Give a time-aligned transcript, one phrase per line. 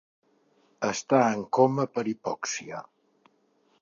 [0.87, 2.81] Està en coma per hipòxia.